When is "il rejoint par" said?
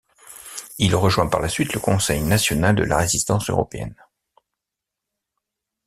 0.79-1.41